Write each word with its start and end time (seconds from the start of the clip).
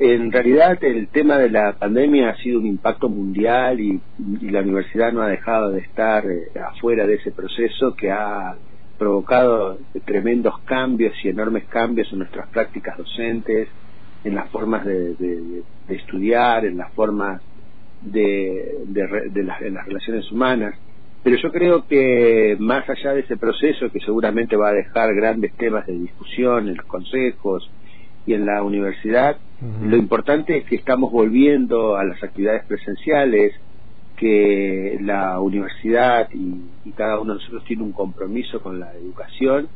en 0.00 0.32
realidad 0.32 0.82
el 0.82 1.08
tema 1.08 1.36
de 1.36 1.50
la 1.50 1.74
pandemia 1.74 2.30
ha 2.30 2.36
sido 2.38 2.58
un 2.58 2.66
impacto 2.66 3.10
mundial 3.10 3.78
y, 3.78 4.00
la 4.50 4.62
universidad 4.62 5.12
no 5.12 5.20
ha 5.20 5.28
dejado 5.28 5.72
de 5.72 5.80
estar 5.80 6.24
eh, 6.24 6.48
afuera 6.58 7.06
de 7.06 7.16
ese 7.16 7.32
proceso 7.32 7.94
que 7.94 8.10
ha 8.10 8.56
provocado 8.98 9.78
tremendos 10.06 10.58
cambios 10.60 11.12
y 11.22 11.28
enormes 11.28 11.64
cambios 11.66 12.10
en 12.12 12.20
nuestras 12.20 12.48
prácticas 12.48 12.96
docentes, 12.96 13.68
en 14.24 14.34
las 14.34 14.48
formas 14.48 14.86
de, 14.86 15.62
estudiar, 15.88 16.64
en 16.64 16.78
las 16.78 16.90
formas 16.92 17.42
de, 18.00 18.78
las, 18.94 19.60
de 19.60 19.70
las 19.70 19.86
relaciones 19.86 20.32
humanas. 20.32 20.74
Pero 21.22 21.36
yo 21.36 21.52
creo 21.52 21.86
que 21.86 22.56
más 22.58 22.88
allá 22.88 23.12
de 23.12 23.20
ese 23.20 23.36
proceso, 23.36 23.90
que 23.90 24.00
seguramente 24.00 24.56
va 24.56 24.68
a 24.68 24.72
dejar 24.72 25.14
grandes 25.14 25.52
temas 25.56 25.86
de 25.86 25.92
discusión 25.92 26.68
en 26.68 26.76
los 26.76 26.86
consejos 26.86 27.70
y 28.26 28.32
en 28.32 28.46
la 28.46 28.62
universidad, 28.62 29.36
lo 29.60 29.96
importante 29.96 30.56
es 30.56 30.64
que 30.64 30.76
estamos 30.76 31.12
volviendo 31.12 31.96
a 31.96 32.04
las 32.04 32.22
actividades 32.22 32.64
presenciales, 32.64 33.54
que 34.16 34.98
la 35.00 35.40
universidad 35.40 36.28
y, 36.32 36.92
cada 36.96 37.20
uno 37.20 37.34
de 37.34 37.38
nosotros 37.38 37.64
tiene 37.64 37.82
un 37.82 37.92
compromiso 37.92 38.60
con 38.60 38.80
la 38.80 38.92
educación 38.94 39.68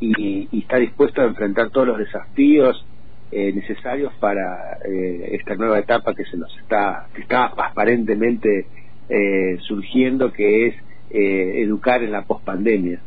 y, 0.00 0.48
está 0.58 0.78
dispuesto 0.78 1.20
a 1.20 1.26
enfrentar 1.26 1.70
todos 1.70 1.86
los 1.86 1.98
desafíos 1.98 2.84
eh, 3.30 3.52
necesarios 3.52 4.12
para 4.20 4.78
eh, 4.84 5.30
esta 5.32 5.54
nueva 5.54 5.78
etapa 5.78 6.14
que 6.14 6.24
se 6.24 6.36
nos 6.36 6.56
está, 6.58 7.08
que 7.14 7.22
está 7.22 7.46
aparentemente 7.46 8.66
eh, 9.08 9.58
surgiendo, 9.62 10.32
que 10.32 10.68
es 10.68 10.74
educar 11.14 12.02
en 12.02 12.10
la 12.10 12.22
pospandemia. 12.22 12.98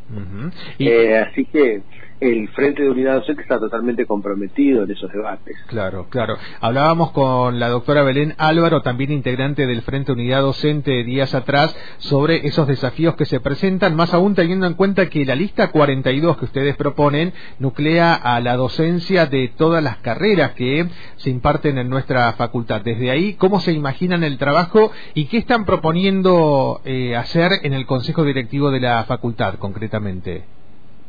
así 1.27 1.45
que 1.45 1.81
el 2.19 2.47
Frente 2.49 2.83
de 2.83 2.89
Unidad 2.89 3.15
Docente 3.15 3.41
está 3.41 3.59
totalmente 3.59 4.05
comprometido 4.05 4.83
en 4.83 4.91
esos 4.91 5.11
debates. 5.11 5.57
Claro, 5.67 6.07
claro. 6.09 6.37
Hablábamos 6.61 7.11
con 7.11 7.59
la 7.59 7.69
doctora 7.69 8.03
Belén 8.03 8.35
Álvaro, 8.37 8.81
también 8.81 9.11
integrante 9.11 9.67
del 9.67 9.81
Frente 9.81 10.07
de 10.07 10.21
Unidad 10.21 10.41
Docente 10.41 11.03
días 11.03 11.35
atrás, 11.35 11.75
sobre 11.97 12.47
esos 12.47 12.67
desafíos 12.67 13.15
que 13.15 13.25
se 13.25 13.39
presentan, 13.39 13.95
más 13.95 14.13
aún 14.13 14.33
teniendo 14.33 14.65
en 14.65 14.75
cuenta 14.75 15.09
que 15.09 15.25
la 15.25 15.35
lista 15.35 15.71
42 15.71 16.37
que 16.37 16.45
ustedes 16.45 16.75
proponen 16.77 17.33
nuclea 17.59 18.13
a 18.13 18.39
la 18.39 18.55
docencia 18.55 19.25
de 19.25 19.49
todas 19.49 19.83
las 19.83 19.97
carreras 19.97 20.51
que 20.51 20.87
se 21.17 21.29
imparten 21.29 21.77
en 21.77 21.89
nuestra 21.89 22.31
facultad. 22.33 22.81
Desde 22.81 23.11
ahí, 23.11 23.33
¿cómo 23.33 23.59
se 23.59 23.73
imaginan 23.73 24.23
el 24.23 24.37
trabajo 24.37 24.91
y 25.13 25.25
qué 25.25 25.37
están 25.37 25.65
proponiendo 25.65 26.81
eh, 26.85 27.15
hacer 27.15 27.51
en 27.63 27.73
el 27.73 27.85
Consejo 27.85 28.23
Directivo 28.23 28.71
de 28.71 28.79
la 28.79 29.03
facultad 29.03 29.55
concretamente? 29.55 30.45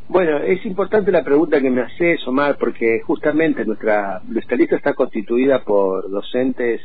Bueno, 0.08 0.38
es 0.38 0.64
importante 0.64 1.10
la 1.10 1.24
pregunta 1.24 1.60
que 1.60 1.70
me 1.70 1.82
haces, 1.82 2.26
Omar, 2.26 2.56
porque 2.58 3.00
justamente 3.04 3.64
nuestra, 3.64 4.20
nuestra 4.28 4.56
lista 4.56 4.76
está 4.76 4.94
constituida 4.94 5.64
por 5.64 6.08
docentes 6.10 6.80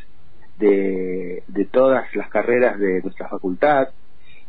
de, 0.57 1.43
de 1.47 1.65
todas 1.65 2.03
las 2.15 2.29
carreras 2.29 2.79
de 2.79 3.01
nuestra 3.01 3.29
facultad 3.29 3.89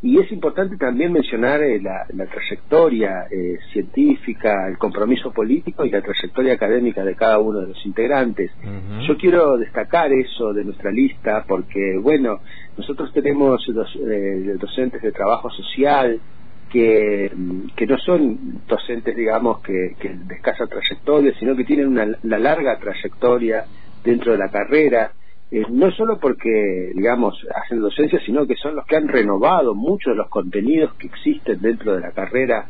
y 0.02 0.18
es 0.18 0.32
importante 0.32 0.76
también 0.76 1.12
mencionar 1.12 1.62
eh, 1.62 1.80
la, 1.80 2.04
trayectoria 2.26 3.28
eh, 3.30 3.56
científica, 3.72 4.66
el 4.68 4.76
compromiso 4.76 5.30
político 5.30 5.84
y 5.84 5.90
la 5.90 6.02
trayectoria 6.02 6.54
académica 6.54 7.04
de 7.04 7.14
cada 7.14 7.38
uno 7.38 7.60
de 7.60 7.68
los 7.68 7.86
integrantes. 7.86 8.50
Yo 9.06 9.16
quiero 9.16 9.56
destacar 9.58 10.12
eso 10.12 10.52
de 10.52 10.64
nuestra 10.64 10.90
lista 10.90 11.44
porque, 11.46 11.96
bueno, 12.02 12.40
nosotros 12.76 13.12
tenemos 13.12 13.64
dos, 13.72 13.96
eh, 13.96 14.56
docentes 14.58 15.02
de 15.02 15.12
trabajo 15.12 15.48
social, 15.50 16.20
que, 16.72 17.30
que 17.76 17.86
no 17.86 17.98
son 17.98 18.62
docentes, 18.66 19.14
digamos, 19.14 19.60
que, 19.60 19.94
que 20.00 20.08
de 20.08 20.34
escasa 20.34 20.66
trayectoria, 20.66 21.34
sino 21.38 21.54
que 21.54 21.64
tienen 21.64 21.88
una, 21.88 22.06
larga 22.22 22.78
trayectoria 22.78 23.66
dentro 24.02 24.32
de 24.32 24.38
la 24.38 24.48
carrera, 24.48 25.12
eh, 25.50 25.64
no 25.68 25.90
solo 25.90 26.18
porque, 26.18 26.92
digamos, 26.94 27.46
hacen 27.54 27.80
docencia, 27.80 28.18
sino 28.24 28.46
que 28.46 28.56
son 28.56 28.74
los 28.74 28.86
que 28.86 28.96
han 28.96 29.08
renovado 29.08 29.74
muchos 29.74 30.14
de 30.14 30.16
los 30.16 30.30
contenidos 30.30 30.94
que 30.94 31.08
existen 31.08 31.60
dentro 31.60 31.94
de 31.94 32.00
la 32.00 32.12
carrera, 32.12 32.66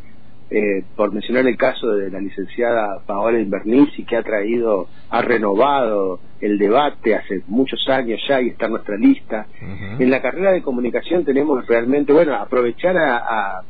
eh, 0.50 0.82
por 0.96 1.12
mencionar 1.12 1.46
el 1.46 1.56
caso 1.56 1.92
de 1.92 2.10
la 2.10 2.18
licenciada 2.18 3.02
Paola 3.06 3.38
Invernici, 3.38 4.04
que 4.04 4.16
ha 4.16 4.22
traído, 4.24 4.88
ha 5.10 5.22
renovado 5.22 6.18
el 6.40 6.58
debate 6.58 7.14
hace 7.14 7.42
muchos 7.46 7.88
años 7.88 8.20
ya 8.28 8.40
y 8.42 8.48
está 8.48 8.66
en 8.66 8.72
nuestra 8.72 8.96
lista. 8.96 9.46
En 10.00 10.10
la 10.10 10.20
carrera 10.20 10.50
de 10.50 10.60
comunicación 10.60 11.24
tenemos 11.24 11.64
realmente, 11.68 12.12
bueno, 12.12 12.34
aprovechar 12.34 12.96
a 12.98 13.16
a 13.16 13.62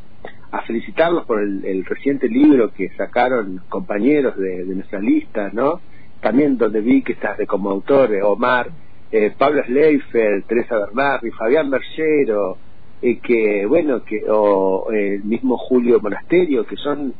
felicitarlos 0.60 1.24
por 1.24 1.40
el, 1.40 1.84
reciente 1.86 2.28
libro 2.28 2.72
que 2.72 2.90
sacaron 2.90 3.62
compañeros 3.70 4.36
de, 4.36 4.64
nuestra 4.66 5.00
lista, 5.00 5.50
¿no? 5.52 5.80
También 6.20 6.58
donde 6.58 6.80
vi 6.80 7.02
que 7.02 7.14
estás 7.14 7.38
de 7.38 7.46
como 7.46 7.70
autor 7.70 8.14
eh, 8.14 8.22
Omar, 8.22 8.70
eh, 9.10 9.32
Pablo 9.36 9.62
Schleifer, 9.64 10.42
Teresa 10.44 10.76
Bernardi, 10.76 11.30
Fabián 11.30 11.70
Bergero, 11.70 12.58
eh, 13.00 13.18
que 13.18 13.64
bueno, 13.66 14.04
que 14.04 14.24
o 14.28 14.90
el 14.92 15.24
mismo 15.24 15.56
Julio 15.56 16.00
Monasterio, 16.00 16.66
que 16.66 16.76
son 16.76 17.14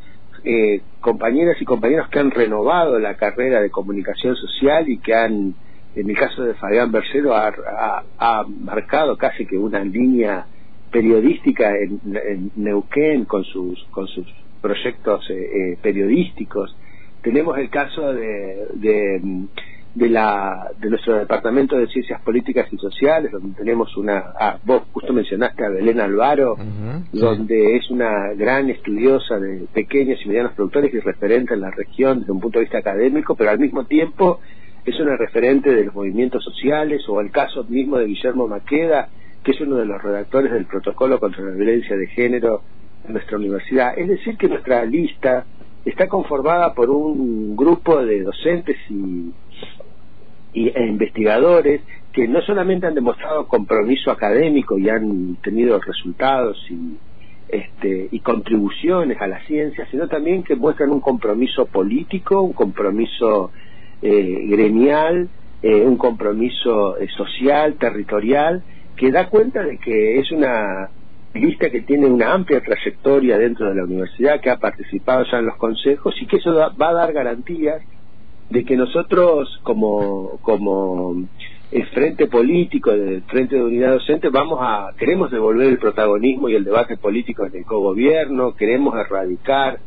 compañeras 1.01 1.57
y 1.61 1.65
compañeros 1.65 2.09
que 2.09 2.19
han 2.19 2.33
renovado 2.33 2.99
la 2.99 3.15
carrera 3.15 3.61
de 3.61 3.71
comunicación 3.71 4.35
social 4.35 4.89
y 4.89 4.99
que 4.99 5.15
han, 5.15 5.55
en 5.95 6.11
el 6.11 6.17
caso 6.17 6.43
de 6.43 6.55
Fabián 6.55 6.91
Bergero, 6.91 7.33
ha 7.37 8.45
marcado 8.49 9.17
casi 9.17 9.47
que 9.47 9.57
una 9.57 9.85
línea 9.85 10.47
periodística 10.93 11.75
en, 11.77 12.53
Neuquén 12.57 13.25
con 13.25 13.43
sus 13.45 13.83
con 13.91 14.07
sus 14.07 14.27
proyectos 14.61 15.29
eh, 15.31 15.35
eh, 15.35 15.79
periodísticos. 15.83 16.77
Tenemos 17.23 17.59
el 17.59 17.71
caso 17.71 18.13
de, 18.13 18.67
de, 19.95 20.09
la 20.09 20.71
de 20.81 20.91
nuestro 20.91 21.19
departamento 21.19 21.77
de 21.77 21.87
ciencias 21.89 22.21
políticas 22.23 22.67
y 22.73 22.77
sociales 22.79 23.31
donde 23.31 23.57
tenemos 23.57 23.97
una 23.97 24.33
ah, 24.39 24.59
vos 24.65 24.83
justo 24.93 25.13
mencionaste 25.13 25.65
a 25.65 25.69
Belén 25.69 26.01
Alvaro 26.01 26.57
donde 27.13 27.77
es 27.77 27.91
una 27.91 28.33
gran 28.33 28.71
estudiosa 28.71 29.39
de 29.39 29.67
pequeños 29.73 30.19
y 30.25 30.29
medianos 30.29 30.53
productores 30.55 30.93
y 30.95 30.99
referente 30.99 31.55
en 31.55 31.61
la 31.61 31.71
región 31.71 32.21
desde 32.21 32.33
un 32.33 32.41
punto 32.41 32.59
de 32.59 32.65
vista 32.65 32.79
académico 32.79 33.37
pero 33.37 33.51
al 33.51 33.61
mismo 33.61 33.85
tiempo 33.85 34.41
es 34.85 34.99
una 34.99 35.17
referente 35.17 35.71
de 35.71 35.85
los 35.85 35.95
movimientos 35.95 36.43
sociales 36.43 37.03
o 37.09 37.21
el 37.21 37.31
caso 37.31 37.63
mismo 37.65 37.99
de 37.99 38.07
Guillermo 38.07 38.49
Maqueda 38.49 39.11
que 39.43 39.53
es 39.53 39.61
uno 39.61 39.77
de 39.77 39.87
los 39.87 40.01
redactores 40.03 40.53
del 40.53 40.67
protocolo 40.67 41.19
contra 41.19 41.43
la 41.45 41.53
violencia 41.53 41.97
de 41.97 42.07
género 42.09 42.63
en 43.07 43.15
nuestra 43.15 43.37
universidad. 43.37 43.99
Es 43.99 44.09
decir, 44.09 44.37
que 44.37 44.49
nuestra 44.49 44.85
lista 44.85 45.45
está 45.85 46.09
conformada 46.09 46.75
por 46.75 46.91
un 46.91 47.57
grupo 47.57 48.05
de 48.05 48.23
docentes 48.23 48.77
y, 48.89 49.33
e 50.55 50.87
investigadores 50.87 51.81
que 52.13 52.29
no 52.29 52.43
solamente 52.43 52.87
han 52.87 52.95
demostrado 52.95 53.49
compromiso 53.49 54.11
académico 54.11 54.79
y 54.79 54.89
han 54.91 55.37
tenido 55.37 55.81
resultados 55.81 56.59
y, 56.71 56.99
este, 57.49 58.09
y 58.11 58.21
contribuciones 58.21 59.21
a 59.21 59.27
la 59.27 59.41
ciencia, 59.47 59.87
sino 59.91 60.09
también 60.09 60.43
que 60.43 60.55
muestran 60.55 60.91
un 60.91 61.01
compromiso 61.01 61.67
político, 61.67 62.43
un 62.43 62.53
compromiso 62.53 63.51
eh, 64.03 64.47
gremial, 64.49 65.29
eh, 65.63 65.83
un 65.87 65.97
compromiso 65.97 66.99
eh, 66.99 67.09
social, 67.17 67.75
territorial, 67.75 68.63
que 68.97 69.11
da 69.11 69.29
cuenta 69.29 69.63
de 69.63 69.79
que 69.79 70.19
es 70.19 70.31
una 70.33 70.91
lista 71.35 71.71
que 71.71 71.81
tiene 71.83 72.07
una 72.07 72.33
amplia 72.33 72.61
trayectoria 72.61 73.39
dentro 73.39 73.69
de 73.69 73.75
la 73.75 73.85
universidad, 73.85 74.41
que 74.41 74.51
ha 74.51 74.59
participado 74.59 75.25
ya 75.31 75.39
en 75.39 75.47
los 75.47 75.57
consejos 75.57 76.15
y 76.21 76.27
que 76.27 76.37
eso 76.37 76.55
va 76.55 76.89
a 76.89 76.93
dar 76.93 77.13
garantías 77.13 77.83
de 78.51 78.65
que 78.65 78.77
nosotros 78.77 79.61
como, 79.63 80.39
como 80.43 81.27
el 81.71 81.87
frente 81.87 82.27
político, 82.27 82.91
el 82.91 83.23
frente 83.23 83.57
de 83.57 83.63
unidad 83.63 83.93
docente, 83.93 84.29
vamos 84.29 84.59
a, 84.61 84.93
queremos 84.99 85.31
devolver 85.31 85.69
el 85.69 85.79
protagonismo 85.79 86.51
y 86.51 86.55
el 86.55 86.65
debate 86.65 86.99
político 86.99 87.47
en 87.47 87.57
el 87.57 87.65
cogobierno, 87.65 88.55
queremos 88.55 88.95
erradicar 88.95 89.79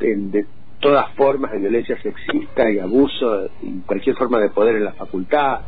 de, 0.00 0.44
todas 0.80 1.12
formas 1.14 1.52
de 1.52 1.58
violencia 1.58 2.00
sexista 2.02 2.70
y 2.70 2.78
abuso 2.78 3.48
y 3.62 3.80
cualquier 3.80 4.16
forma 4.16 4.38
de 4.38 4.50
poder 4.50 4.76
en 4.76 4.84
la 4.84 4.92
facultad 4.92 5.60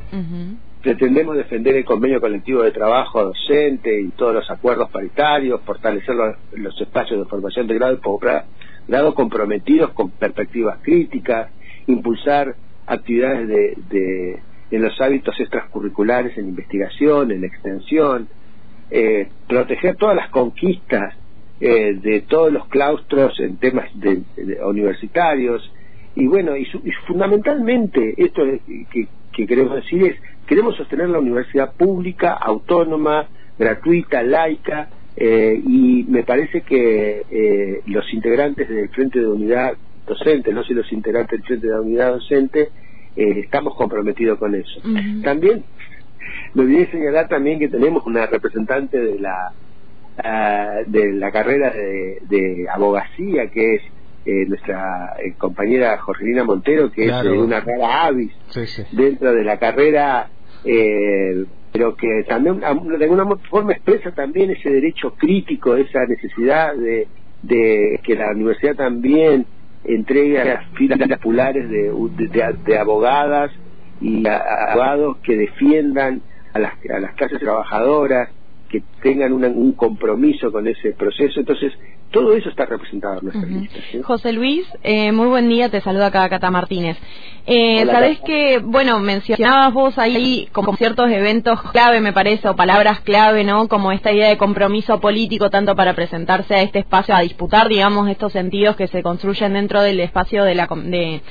pretendemos 0.82 1.36
defender 1.36 1.77
el 1.77 1.84
convenio 1.84 2.21
colectivo 2.21 2.62
de 2.62 2.72
trabajo 2.72 3.24
docente 3.24 4.00
y 4.00 4.09
todos 4.10 4.34
los 4.34 4.50
acuerdos 4.50 4.91
paritarios, 4.91 5.60
fortalecer 5.62 6.15
los, 6.15 6.80
espacios 6.80 7.21
de 7.21 7.27
formación 7.27 7.66
de 7.66 7.74
grado 7.74 7.94
y 7.94 7.97
posgrado 7.97 9.15
comprometidos 9.15 9.92
con 9.92 10.10
perspectivas 10.10 10.78
críticas, 10.82 11.50
impulsar 11.86 12.54
actividades 12.86 13.48
de, 13.88 14.41
en 14.71 14.82
los 14.82 15.00
hábitos 15.00 15.38
extracurriculares, 15.38 16.36
en 16.38 16.48
investigación, 16.48 17.30
en 17.30 17.44
extensión, 17.44 18.28
eh, 18.91 19.28
proteger 19.47 19.97
todas 19.97 20.16
las 20.16 20.30
conquistas 20.30 21.15
eh, 21.60 21.94
de 22.00 22.22
todos 22.22 22.50
los 22.50 22.66
claustros 22.68 23.38
en 23.38 23.59
temas 23.59 23.88
de, 23.94 24.22
universitarios. 24.65 25.71
Y 26.16 26.26
bueno, 26.26 26.56
y, 26.56 26.65
fundamentalmente 27.06 28.15
esto 28.16 28.42
que, 28.91 29.09
que 29.32 29.47
queremos 29.47 29.74
decir 29.77 30.03
es 30.04 30.16
Queremos 30.50 30.74
sostener 30.74 31.09
la 31.09 31.21
universidad 31.21 31.74
pública, 31.74 32.32
autónoma, 32.32 33.28
gratuita, 33.56 34.21
laica, 34.21 34.88
eh, 35.16 35.62
y 35.65 36.04
me 36.09 36.24
parece 36.24 36.62
que 36.62 37.22
eh, 37.30 37.82
los 37.86 38.12
integrantes 38.12 38.68
del 38.68 38.88
Frente 38.88 39.21
de 39.21 39.28
Unidad 39.28 39.74
Docente, 40.09 40.53
no 40.53 40.65
sé 40.65 40.74
los 40.74 40.92
integrantes 40.92 41.38
del 41.38 41.47
Frente 41.47 41.68
de 41.68 41.78
Unidad 41.78 42.15
Docente, 42.15 42.62
eh, 43.15 43.34
estamos 43.44 43.77
comprometidos 43.77 44.41
con 44.41 44.56
eso. 44.56 44.80
También 45.22 45.62
me 46.54 46.62
olvidé 46.62 46.91
señalar 46.91 47.28
también 47.28 47.60
que 47.60 47.68
tenemos 47.68 48.04
una 48.04 48.26
representante 48.26 48.98
de 48.98 49.21
la 49.21 49.53
ah, 50.18 50.78
de 50.84 51.12
la 51.12 51.30
carrera 51.30 51.71
de, 51.71 52.66
abogacía 52.74 53.48
que 53.53 53.76
es 53.76 53.83
eh, 54.25 54.45
nuestra 54.47 55.15
eh, 55.19 55.34
compañera 55.39 55.99
Jorgelina 55.99 56.45
Montero 56.45 56.91
que 56.91 57.07
es 57.07 57.25
una 57.25 57.61
rara 57.61 58.07
avis 58.07 58.33
dentro 58.93 59.33
de 59.33 59.45
la 59.45 59.59
carrera 59.59 60.28
pero 61.72 61.97
que 61.97 62.25
también 62.28 62.61
de 62.61 63.05
alguna 63.05 63.25
forma 63.49 63.72
expresa 63.72 64.13
también 64.13 64.51
ese 64.51 64.71
derecho 64.71 65.15
crítico 65.15 65.77
esa 65.77 66.05
necesidad 66.07 66.75
de, 66.75 67.09
de 67.43 68.01
que 68.03 68.15
la 68.15 68.33
universidad 68.33 68.77
también 68.77 69.47
entregue 69.84 70.41
a 70.41 70.45
las 70.45 70.67
filas 70.75 70.99
populares 70.99 71.69
de, 71.71 71.91
de, 72.65 72.78
abogadas 72.78 73.51
y 74.01 74.27
abogados 74.27 75.19
que 75.22 75.37
defiendan 75.37 76.22
a 76.53 76.59
las, 76.59 76.72
a 76.93 76.99
las 77.01 77.15
clases 77.15 77.39
trabajadoras, 77.39 78.28
que 78.71 78.83
tengan 79.03 79.33
un 79.33 79.72
compromiso 79.72 80.53
con 80.53 80.67
ese 80.67 80.93
proceso. 80.93 81.41
Entonces, 81.41 81.72
todo 82.11 82.34
eso 82.34 82.49
está 82.49 82.67
representado 82.67 83.19
en 83.19 83.25
nuestra 83.25 83.47
lista. 83.49 83.78
José 84.03 84.33
Luis, 84.33 84.67
eh, 84.83 85.13
muy 85.13 85.27
buen 85.27 85.49
día, 85.49 85.69
te 85.69 85.81
saluda 85.81 86.07
acá 86.07 86.28
Cata 86.28 86.51
Martínez. 86.51 86.97
Eh, 87.47 87.84
Sabes 87.87 88.21
que, 88.21 88.59
bueno, 88.59 89.01
mencionabas 89.01 89.72
vos 89.72 89.99
ahí 89.99 90.49
como 90.53 90.77
ciertos 90.77 91.11
eventos 91.11 91.61
clave, 91.72 92.01
me 92.01 92.13
parece, 92.13 92.49
o 92.49 92.57
palabras 92.57 93.01
clave, 93.01 93.45
¿no? 93.45 93.69
Como 93.69 93.93
esta 93.93 94.13
idea 94.13 94.28
de 94.28 94.37
compromiso 94.39 95.01
político, 95.01 95.51
tanto 95.51 95.75
para 95.75 95.95
presentarse 95.95 96.55
a 96.55 96.63
este 96.63 96.81
espacio, 96.81 97.15
a 97.15 97.21
disputar, 97.21 97.69
digamos, 97.69 98.09
estos 98.09 98.33
sentidos 98.33 98.77
que 98.77 98.87
se 98.87 99.03
construyen 99.03 99.55
dentro 99.55 99.83
del 99.83 100.01
espacio 100.01 100.45
de 100.45 100.55
la. 100.55 100.67
De, 100.67 101.22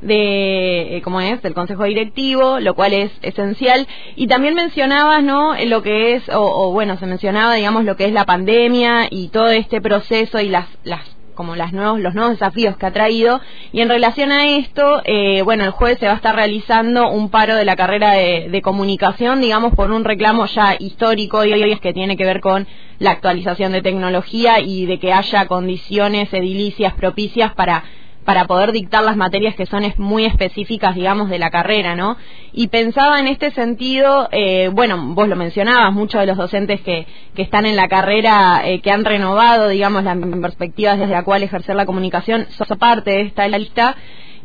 de 0.00 0.96
eh, 0.96 1.02
cómo 1.02 1.20
es 1.20 1.42
del 1.42 1.54
consejo 1.54 1.84
directivo 1.84 2.60
lo 2.60 2.74
cual 2.74 2.92
es 2.92 3.10
esencial. 3.22 3.86
Y 4.16 4.26
también 4.26 4.54
mencionabas 4.54 5.22
no 5.22 5.54
lo 5.66 5.82
que 5.82 6.14
es 6.14 6.28
o, 6.32 6.72
bueno 6.72 6.98
se 6.98 7.06
mencionaba 7.06 7.54
digamos 7.54 7.84
lo 7.84 7.96
que 7.96 8.06
es 8.06 8.12
la 8.12 8.24
pandemia 8.24 9.08
y 9.10 9.28
todo 9.28 9.48
este 9.48 9.80
proceso 9.80 10.40
y 10.40 10.48
las 10.48 10.66
las 10.84 11.18
como 11.38 11.54
las 11.54 11.72
nuevos, 11.72 12.00
los 12.00 12.16
nuevos 12.16 12.32
desafíos 12.32 12.76
que 12.76 12.86
ha 12.86 12.90
traído. 12.90 13.40
Y 13.70 13.80
en 13.80 13.88
relación 13.88 14.32
a 14.32 14.48
esto, 14.48 15.02
eh, 15.04 15.42
bueno, 15.42 15.62
el 15.62 15.70
jueves 15.70 16.00
se 16.00 16.06
va 16.06 16.14
a 16.14 16.16
estar 16.16 16.34
realizando 16.34 17.10
un 17.10 17.30
paro 17.30 17.54
de 17.54 17.64
la 17.64 17.76
carrera 17.76 18.14
de, 18.14 18.48
de 18.50 18.60
comunicación, 18.60 19.40
digamos, 19.40 19.72
por 19.72 19.92
un 19.92 20.02
reclamo 20.02 20.46
ya 20.46 20.74
histórico 20.76 21.44
y 21.44 21.52
hoy 21.52 21.70
es 21.70 21.78
que 21.78 21.92
tiene 21.92 22.16
que 22.16 22.24
ver 22.24 22.40
con 22.40 22.66
la 22.98 23.12
actualización 23.12 23.70
de 23.70 23.82
tecnología 23.82 24.58
y 24.58 24.86
de 24.86 24.98
que 24.98 25.12
haya 25.12 25.46
condiciones 25.46 26.32
edilicias 26.34 26.94
propicias 26.94 27.54
para 27.54 27.84
para 28.28 28.46
poder 28.46 28.72
dictar 28.72 29.02
las 29.02 29.16
materias 29.16 29.54
que 29.54 29.64
son 29.64 29.90
muy 29.96 30.26
específicas, 30.26 30.94
digamos, 30.94 31.30
de 31.30 31.38
la 31.38 31.48
carrera, 31.48 31.96
¿no? 31.96 32.18
Y 32.52 32.66
pensaba 32.66 33.20
en 33.20 33.26
este 33.26 33.52
sentido, 33.52 34.28
eh, 34.32 34.68
bueno, 34.70 35.14
vos 35.14 35.26
lo 35.30 35.34
mencionabas, 35.34 35.94
muchos 35.94 36.20
de 36.20 36.26
los 36.26 36.36
docentes 36.36 36.82
que, 36.82 37.06
que 37.34 37.40
están 37.40 37.64
en 37.64 37.74
la 37.74 37.88
carrera, 37.88 38.60
eh, 38.66 38.82
que 38.82 38.90
han 38.90 39.06
renovado, 39.06 39.68
digamos, 39.68 40.04
las 40.04 40.18
perspectivas 40.42 40.98
desde 40.98 41.14
la 41.14 41.24
cual 41.24 41.42
ejercer 41.42 41.74
la 41.74 41.86
comunicación, 41.86 42.46
son 42.50 42.76
parte 42.76 43.12
de 43.12 43.22
esta 43.22 43.48
lista 43.48 43.96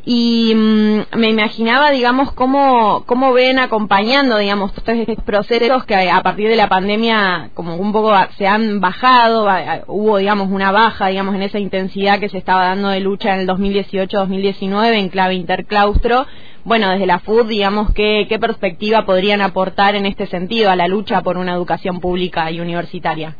y 0.06 0.54
mm, 0.54 1.18
me 1.18 1.30
imaginaba, 1.30 1.92
digamos, 1.92 2.34
cómo, 2.34 3.04
cómo 3.06 3.32
ven 3.32 3.58
acompañando, 3.58 4.38
digamos, 4.38 4.74
todos 4.74 5.00
estos 5.00 5.24
procesos 5.24 5.86
que 5.86 5.96
a 5.96 6.22
partir 6.22 6.50
de 6.50 6.58
la 6.58 6.68
pandemia 6.68 7.52
como 7.54 7.78
un 7.78 7.94
poco 7.94 8.14
se 8.38 8.46
han 8.46 8.82
bajado, 8.82 9.48
hubo, 9.88 10.18
digamos, 10.18 10.50
una 10.52 10.72
baja, 10.72 11.08
digamos, 11.08 11.36
en 11.36 11.44
esa 11.44 11.60
intensidad 11.60 12.20
que 12.20 12.28
se 12.28 12.38
estaba 12.38 12.66
dando 12.66 12.90
de 12.90 13.00
lucha 13.00 13.34
en 13.34 13.42
el 13.42 13.48
2018-2019 13.48 14.94
en 14.94 15.10
clave 15.10 15.36
interclaustro. 15.36 16.26
Bueno, 16.66 16.90
desde 16.92 17.06
la 17.06 17.20
FUD, 17.20 17.48
digamos, 17.48 17.94
¿qué, 17.94 18.26
¿qué 18.28 18.40
perspectiva 18.40 19.06
podrían 19.06 19.40
aportar 19.40 19.96
en 19.96 20.06
este 20.06 20.28
sentido 20.28 20.70
a 20.70 20.76
la 20.76 20.88
lucha 20.88 21.22
por 21.22 21.38
una 21.38 21.54
educación 21.54 22.02
pública 22.02 22.52
y 22.52 22.60
universitaria? 22.60 23.38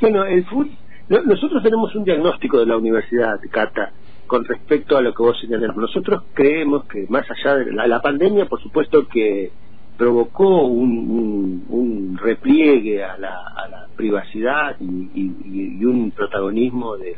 Bueno, 0.00 0.24
el 0.26 0.44
FUD, 0.44 0.68
nosotros 1.08 1.60
tenemos 1.64 1.92
un 1.96 2.04
diagnóstico 2.04 2.60
de 2.60 2.66
la 2.66 2.76
universidad, 2.76 3.40
Cata 3.50 3.92
con 4.26 4.44
respecto 4.44 4.96
a 4.96 5.02
lo 5.02 5.14
que 5.14 5.22
vos 5.22 5.38
señalás. 5.40 5.76
Nosotros 5.76 6.24
creemos 6.34 6.84
que 6.86 7.06
más 7.08 7.26
allá 7.30 7.56
de 7.56 7.72
la, 7.72 8.00
pandemia, 8.00 8.46
por 8.46 8.60
supuesto 8.62 9.06
que 9.08 9.50
provocó 9.96 10.66
un, 10.66 11.64
un, 11.68 12.18
repliegue 12.18 13.04
a 13.04 13.16
la, 13.18 13.46
a 13.56 13.68
la 13.68 13.86
privacidad 13.96 14.76
y, 14.80 15.84
un 15.84 16.12
protagonismo 16.12 16.96
de, 16.96 17.14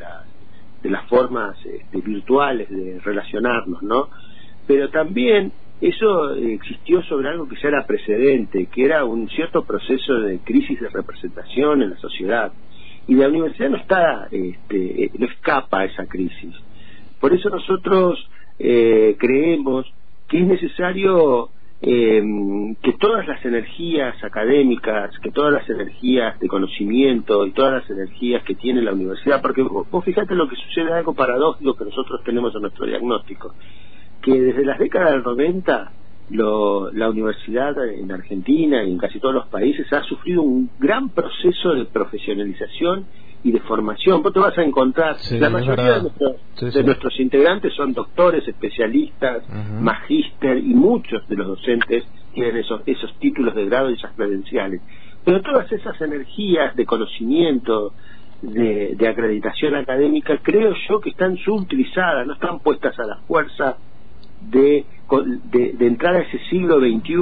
de 0.82 0.90
las 0.90 1.06
formas 1.08 1.56
este, 1.64 2.00
virtuales 2.00 2.68
de 2.68 2.98
relacionarnos, 3.00 3.82
¿no? 3.82 4.08
Pero 4.66 4.90
también 4.90 5.52
eso 5.80 6.34
existió 6.34 7.02
sobre 7.02 7.28
algo 7.28 7.46
que 7.48 7.56
ya 7.56 7.68
era 7.68 7.86
precedente, 7.86 8.66
que 8.66 8.84
era 8.84 9.04
un 9.04 9.28
cierto 9.28 9.64
proceso 9.64 10.14
de 10.20 10.38
crisis 10.40 10.80
de 10.80 10.88
representación 10.88 11.82
en 11.82 11.90
la 11.90 11.96
sociedad. 11.98 12.52
Y 13.06 13.14
la 13.14 13.28
universidad 13.28 13.70
no 13.70 13.76
está, 13.76 14.28
este, 14.30 15.10
no 15.18 15.26
escapa 15.26 15.80
a 15.80 15.84
esa 15.84 16.06
crisis. 16.06 16.54
Por 17.26 17.34
eso 17.34 17.50
nosotros 17.50 18.24
eh, 18.56 19.16
creemos 19.18 19.84
que 20.28 20.38
es 20.38 20.46
necesario 20.46 21.48
eh, 21.82 22.22
que 22.80 22.92
todas 23.00 23.26
las 23.26 23.44
energías 23.44 24.22
académicas, 24.22 25.10
que 25.18 25.32
todas 25.32 25.52
las 25.52 25.68
energías 25.68 26.38
de 26.38 26.46
conocimiento 26.46 27.44
y 27.44 27.50
todas 27.50 27.82
las 27.82 27.90
energías 27.90 28.44
que 28.44 28.54
tiene 28.54 28.80
la 28.80 28.92
universidad, 28.92 29.42
porque 29.42 29.62
vos, 29.62 30.04
fíjate 30.04 30.36
lo 30.36 30.48
que 30.48 30.54
sucede, 30.54 30.92
algo 30.92 31.14
paradójico 31.14 31.74
que 31.74 31.86
nosotros 31.86 32.22
tenemos 32.22 32.54
en 32.54 32.62
nuestro 32.62 32.86
diagnóstico, 32.86 33.54
que 34.22 34.40
desde 34.40 34.64
las 34.64 34.78
décadas 34.78 35.10
del 35.10 35.24
90 35.24 35.92
la 36.30 37.10
universidad 37.10 37.74
en 37.88 38.12
Argentina 38.12 38.84
y 38.84 38.92
en 38.92 38.98
casi 38.98 39.18
todos 39.18 39.34
los 39.34 39.48
países 39.48 39.92
ha 39.92 40.04
sufrido 40.04 40.42
un 40.42 40.70
gran 40.78 41.08
proceso 41.08 41.74
de 41.74 41.86
profesionalización 41.86 43.04
y 43.46 43.52
de 43.52 43.60
formación. 43.60 44.24
Vos 44.24 44.32
te 44.32 44.40
vas 44.40 44.58
a 44.58 44.62
encontrar, 44.64 45.16
la 45.30 45.50
mayoría 45.50 46.00
de, 46.00 46.82
nuestros, 46.82 47.20
integrantes 47.20 47.72
son 47.74 47.92
doctores, 47.92 48.46
especialistas, 48.48 49.44
magíster 49.80 50.58
y 50.58 50.74
muchos 50.74 51.28
de 51.28 51.36
los 51.36 51.46
docentes 51.46 52.02
tienen 52.34 52.56
esos, 52.56 52.82
esos 52.86 53.16
títulos 53.20 53.54
de 53.54 53.66
grado 53.66 53.88
y 53.88 53.94
esas 53.94 54.10
credenciales. 54.16 54.80
Pero 55.24 55.42
todas 55.42 55.70
esas 55.70 56.00
energías 56.00 56.74
de 56.74 56.86
conocimiento, 56.86 57.92
de, 58.42 58.96
de 58.96 59.08
acreditación 59.08 59.76
académica, 59.76 60.38
creo 60.42 60.74
yo 60.88 61.00
que 61.00 61.10
están 61.10 61.36
subutilizadas, 61.36 62.26
no 62.26 62.32
están 62.32 62.58
puestas 62.58 62.98
a 62.98 63.06
la 63.06 63.16
fuerza 63.28 63.76
de, 64.40 64.84
de, 65.52 65.72
de, 65.74 65.86
entrar 65.86 66.16
a 66.16 66.22
ese 66.22 66.40
siglo 66.50 66.80
XXI 66.80 67.14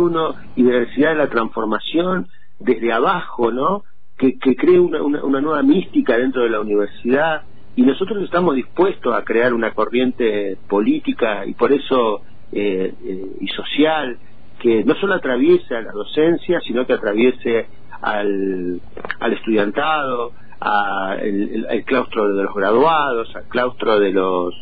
y 0.57 0.63
de 0.63 0.73
la 0.73 0.81
necesidad 0.81 1.11
de 1.11 1.17
la 1.17 1.29
transformación 1.29 2.29
desde 2.61 2.95
abajo, 2.95 3.53
¿no? 3.53 3.85
Que, 4.17 4.39
que 4.39 4.55
cree 4.57 4.79
una, 4.79 5.03
una, 5.03 5.41
nueva 5.41 5.63
mística 5.63 6.17
dentro 6.17 6.43
de 6.43 6.51
la 6.51 6.61
universidad 6.61 7.43
y 7.77 7.83
nosotros 7.83 8.23
estamos 8.23 8.55
dispuestos 8.55 9.15
a 9.15 9.25
crear 9.25 9.53
una 9.53 9.73
corriente 9.73 10.57
política 10.69 11.45
y 11.47 11.55
por 11.55 11.73
eso 11.73 12.23
eh, 12.53 12.95
eh, 13.05 13.27
y 13.41 13.49
social 13.49 14.19
que 14.61 14.85
no 14.85 14.95
solo 14.95 15.15
atraviese 15.15 15.75
a 15.75 15.83
la 15.83 15.93
docencia 15.93 16.61
sino 16.61 16.87
que 16.87 16.93
atraviese 16.93 17.67
al, 18.01 18.81
al 19.19 19.33
estudiantado 19.33 20.33
al 20.61 21.85
claustro 21.85 22.35
de 22.35 22.45
los 22.45 22.55
graduados 22.55 23.35
al 23.35 23.45
claustro 23.49 23.99
de 23.99 24.13
los 24.13 24.55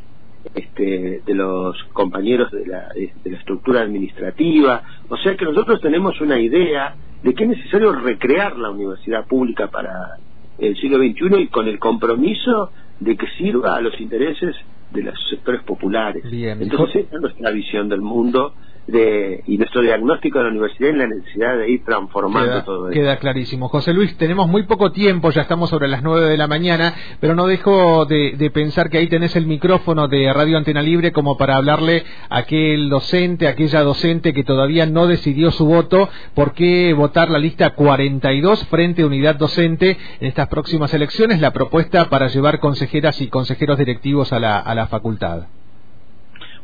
este, 0.54 1.22
de 1.24 1.34
los 1.34 1.76
compañeros 1.92 2.50
de 2.50 2.66
la, 2.66 2.88
de 2.88 3.30
la 3.30 3.38
estructura 3.38 3.82
administrativa. 3.82 4.82
O 5.08 5.16
sea 5.18 5.36
que 5.36 5.44
nosotros 5.44 5.80
tenemos 5.80 6.20
una 6.20 6.40
idea 6.40 6.96
de 7.22 7.34
que 7.34 7.44
es 7.44 7.50
necesario 7.50 7.92
recrear 7.92 8.58
la 8.58 8.70
universidad 8.70 9.26
pública 9.26 9.68
para 9.68 10.18
el 10.58 10.76
siglo 10.76 10.98
XXI 10.98 11.42
y 11.42 11.46
con 11.48 11.68
el 11.68 11.78
compromiso 11.78 12.70
de 13.00 13.16
que 13.16 13.26
sirva 13.38 13.76
a 13.76 13.80
los 13.80 14.00
intereses 14.00 14.54
de 14.90 15.02
los 15.02 15.14
sectores 15.30 15.62
populares. 15.62 16.24
Entonces, 16.30 17.06
esa 17.06 17.16
es 17.16 17.22
nuestra 17.22 17.50
visión 17.50 17.88
del 17.88 18.00
mundo 18.00 18.54
de, 18.92 19.42
y 19.46 19.58
nuestro 19.58 19.80
diagnóstico 19.80 20.38
de 20.38 20.44
la 20.44 20.50
universidad 20.50 20.90
en 20.90 20.98
la 20.98 21.06
necesidad 21.08 21.56
de 21.58 21.70
ir 21.70 21.84
transformando 21.84 22.62
todo 22.62 22.88
eso. 22.88 22.94
Queda 22.94 23.16
clarísimo. 23.16 23.68
José 23.68 23.92
Luis, 23.92 24.16
tenemos 24.16 24.48
muy 24.48 24.64
poco 24.64 24.92
tiempo, 24.92 25.30
ya 25.30 25.42
estamos 25.42 25.70
sobre 25.70 25.88
las 25.88 26.02
nueve 26.02 26.28
de 26.28 26.36
la 26.36 26.46
mañana, 26.46 26.94
pero 27.18 27.34
no 27.34 27.46
dejo 27.46 28.04
de, 28.04 28.50
pensar 28.52 28.90
que 28.90 28.98
ahí 28.98 29.08
tenés 29.08 29.34
el 29.34 29.46
micrófono 29.46 30.08
de 30.08 30.32
Radio 30.32 30.58
Antena 30.58 30.82
Libre 30.82 31.12
como 31.12 31.36
para 31.36 31.56
hablarle 31.56 32.04
a 32.28 32.38
aquel 32.38 32.90
docente, 32.90 33.48
aquella 33.48 33.82
docente 33.82 34.32
que 34.32 34.44
todavía 34.44 34.86
no 34.86 35.06
decidió 35.06 35.50
su 35.50 35.66
voto, 35.66 36.08
por 36.34 36.52
qué 36.52 36.92
votar 36.92 37.30
la 37.30 37.38
lista 37.38 37.70
42 37.70 38.66
frente 38.66 39.02
a 39.02 39.06
unidad 39.06 39.36
docente 39.36 39.96
en 40.20 40.28
estas 40.28 40.48
próximas 40.48 40.92
elecciones, 40.92 41.40
la 41.40 41.52
propuesta 41.52 42.10
para 42.10 42.28
llevar 42.28 42.60
consejeras 42.60 43.20
y 43.20 43.28
consejeros 43.28 43.78
directivos 43.78 44.32
a 44.32 44.38
la, 44.38 44.58
a 44.58 44.74
la 44.74 44.86
facultad. 44.86 45.46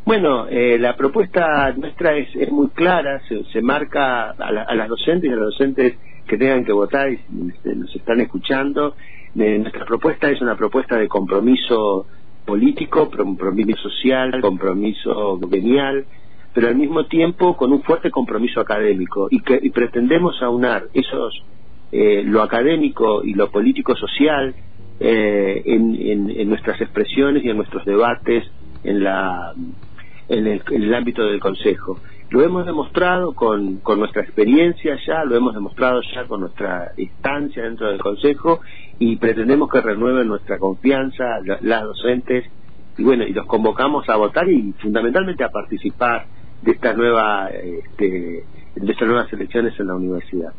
Bueno, 0.08 0.46
eh, 0.48 0.78
la 0.78 0.96
propuesta 0.96 1.70
nuestra 1.76 2.16
es, 2.16 2.34
es 2.34 2.50
muy 2.50 2.68
clara, 2.68 3.20
se, 3.28 3.60
marca 3.60 4.30
a, 4.30 4.74
las 4.74 4.88
docentes 4.88 5.28
y 5.28 5.32
a 5.34 5.36
los 5.36 5.50
docentes 5.50 5.98
que 6.26 6.38
tengan 6.38 6.64
que 6.64 6.72
votar 6.72 7.12
y 7.12 7.20
este, 7.50 7.76
nos 7.76 7.94
están 7.94 8.18
escuchando. 8.22 8.94
Eh, 9.38 9.58
nuestra 9.58 9.84
propuesta 9.84 10.30
es 10.30 10.40
una 10.40 10.56
propuesta 10.56 10.96
de 10.96 11.08
compromiso 11.08 12.06
político, 12.46 13.10
compromiso 13.10 13.90
social, 13.90 14.40
compromiso 14.40 15.36
gremial, 15.40 16.06
pero 16.54 16.68
al 16.68 16.76
mismo 16.76 17.04
tiempo 17.04 17.54
con 17.54 17.70
un 17.70 17.82
fuerte 17.82 18.10
compromiso 18.10 18.62
académico 18.62 19.28
y 19.30 19.42
que 19.42 19.60
pretendemos 19.74 20.42
aunar 20.42 20.84
esos 20.94 21.44
eh, 21.92 22.22
lo 22.24 22.40
académico 22.40 23.22
y 23.22 23.34
lo 23.34 23.50
político 23.50 23.94
social 23.94 24.54
eh, 25.00 25.62
en, 25.66 26.48
nuestras 26.48 26.80
expresiones 26.80 27.44
y 27.44 27.50
en 27.50 27.58
nuestros 27.58 27.84
debates 27.84 28.50
en 28.84 29.04
la 29.04 29.52
en 30.28 30.46
el, 30.46 30.94
ámbito 30.94 31.22
del 31.22 31.40
Consejo. 31.40 31.98
Lo 32.30 32.42
hemos 32.42 32.66
demostrado 32.66 33.34
con, 33.34 33.78
con 33.78 33.98
nuestra 33.98 34.22
experiencia 34.22 34.98
ya, 35.06 35.24
lo 35.24 35.36
hemos 35.36 35.54
demostrado 35.54 36.00
ya 36.14 36.24
con 36.26 36.40
nuestra 36.40 36.92
estancia 36.96 37.62
dentro 37.62 37.88
del 37.88 37.98
Consejo 37.98 38.60
y 38.98 39.16
pretendemos 39.16 39.70
que 39.70 39.80
renueven 39.80 40.28
nuestra 40.28 40.58
confianza 40.58 41.40
las 41.62 41.82
docentes 41.82 42.44
y 42.98 43.04
bueno, 43.04 43.24
y 43.24 43.32
los 43.32 43.46
convocamos 43.46 44.08
a 44.08 44.16
votar 44.16 44.48
y 44.48 44.72
fundamentalmente 44.80 45.44
a 45.44 45.50
participar 45.50 46.26
de 46.62 46.72
esta 46.72 46.92
nueva 46.92 47.48
este, 47.50 48.44
de 48.74 48.92
estas 48.92 49.08
nuevas 49.08 49.32
elecciones 49.32 49.78
en 49.78 49.86
la 49.86 49.94
universidad. 49.94 50.52